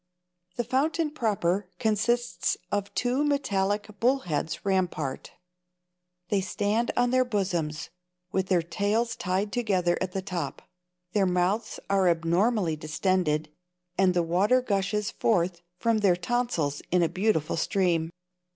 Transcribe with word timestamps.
The 0.55 0.63
fountain 0.63 1.11
proper 1.11 1.69
consists 1.77 2.57
of 2.71 2.91
two 2.95 3.23
metallic 3.23 3.87
bullheads 3.99 4.65
rampart. 4.65 5.33
They 6.29 6.41
stand 6.41 6.89
on 6.97 7.11
their 7.11 7.23
bosoms, 7.23 7.91
with 8.31 8.47
their 8.47 8.63
tails 8.63 9.15
tied 9.15 9.51
together 9.51 9.99
at 10.01 10.13
the 10.13 10.23
top. 10.23 10.63
Their 11.13 11.27
mouths 11.27 11.79
are 11.87 12.07
abnormally 12.09 12.75
distended, 12.75 13.49
and 13.95 14.15
the 14.15 14.23
water 14.23 14.59
gushes 14.59 15.11
forth 15.11 15.61
from 15.77 15.99
their 15.99 16.15
tonsils 16.15 16.81
in 16.89 17.03
a 17.03 17.07
beautiful 17.07 17.55
stream. 17.55 18.09